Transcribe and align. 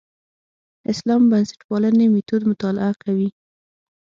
اسلام 0.91 1.21
بنسټپالنې 1.31 2.05
میتود 2.13 2.41
مطالعه 2.51 2.93
کوي. 3.03 3.29